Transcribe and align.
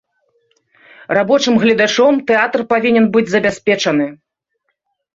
Рабочым 1.17 1.53
гледачом 1.65 2.13
тэатр 2.33 2.61
павінен 2.75 3.05
быць 3.19 3.29
забяспечаны. 3.37 4.13